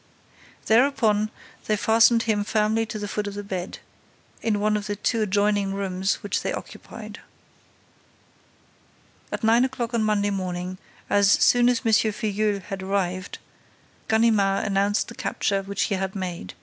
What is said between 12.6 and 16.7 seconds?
had arrived, Ganimard announced the capture which he had made.